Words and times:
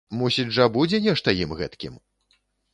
Мусіць 0.19 0.45
жа, 0.55 0.65
будзе 0.77 1.01
нешта 1.09 1.37
ім, 1.43 1.55
гэткім? 1.63 2.03